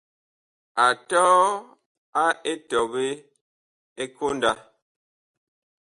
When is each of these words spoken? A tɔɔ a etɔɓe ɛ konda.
A 0.85 0.85
tɔɔ 1.09 1.41
a 2.23 2.25
etɔɓe 2.51 3.05
ɛ 4.01 4.03
konda. 4.17 4.51